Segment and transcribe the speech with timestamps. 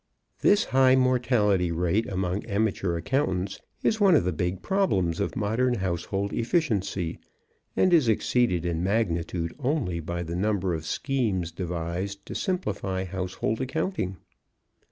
[0.39, 5.75] This high mortality rate among amateur accountants is one of the big problems of modern
[5.75, 7.19] household efficiency,
[7.75, 13.61] and is exceeded in magnitude only by the number of schemes devised to simplify household
[13.61, 14.17] accounting.